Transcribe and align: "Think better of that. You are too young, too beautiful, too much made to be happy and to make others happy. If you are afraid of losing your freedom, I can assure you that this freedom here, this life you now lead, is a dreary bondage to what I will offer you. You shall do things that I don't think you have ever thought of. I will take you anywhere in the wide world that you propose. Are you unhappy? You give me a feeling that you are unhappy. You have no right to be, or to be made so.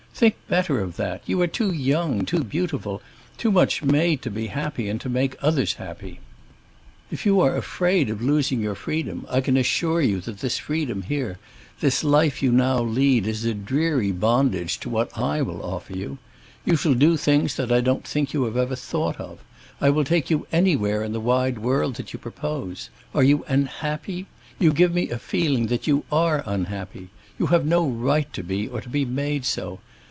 "Think 0.13 0.35
better 0.47 0.79
of 0.79 0.97
that. 0.97 1.23
You 1.25 1.41
are 1.41 1.47
too 1.47 1.71
young, 1.73 2.27
too 2.27 2.43
beautiful, 2.43 3.01
too 3.39 3.51
much 3.51 3.81
made 3.81 4.21
to 4.21 4.29
be 4.29 4.47
happy 4.47 4.87
and 4.87 5.01
to 5.01 5.09
make 5.09 5.35
others 5.41 5.75
happy. 5.81 6.19
If 7.09 7.25
you 7.25 7.41
are 7.41 7.57
afraid 7.57 8.07
of 8.11 8.21
losing 8.21 8.61
your 8.61 8.75
freedom, 8.75 9.25
I 9.31 9.41
can 9.41 9.57
assure 9.57 9.99
you 10.01 10.19
that 10.21 10.37
this 10.37 10.59
freedom 10.59 11.01
here, 11.03 11.39
this 11.79 12.03
life 12.03 12.43
you 12.43 12.51
now 12.51 12.83
lead, 12.83 13.25
is 13.25 13.45
a 13.45 13.55
dreary 13.55 14.11
bondage 14.11 14.79
to 14.81 14.89
what 14.91 15.17
I 15.17 15.41
will 15.41 15.63
offer 15.65 15.93
you. 15.93 16.19
You 16.65 16.75
shall 16.75 16.93
do 16.93 17.17
things 17.17 17.55
that 17.55 17.71
I 17.71 17.81
don't 17.81 18.07
think 18.07 18.31
you 18.31 18.43
have 18.43 18.57
ever 18.57 18.75
thought 18.75 19.19
of. 19.19 19.39
I 19.79 19.89
will 19.89 20.03
take 20.05 20.29
you 20.29 20.45
anywhere 20.51 21.01
in 21.01 21.13
the 21.13 21.19
wide 21.21 21.57
world 21.57 21.95
that 21.95 22.13
you 22.13 22.19
propose. 22.19 22.91
Are 23.15 23.23
you 23.23 23.43
unhappy? 23.47 24.27
You 24.59 24.71
give 24.71 24.93
me 24.93 25.09
a 25.09 25.17
feeling 25.17 25.65
that 25.67 25.87
you 25.87 26.03
are 26.11 26.43
unhappy. 26.45 27.09
You 27.39 27.47
have 27.47 27.65
no 27.65 27.87
right 27.87 28.31
to 28.33 28.43
be, 28.43 28.67
or 28.67 28.81
to 28.81 28.89
be 28.89 29.03
made 29.03 29.45
so. 29.45 29.79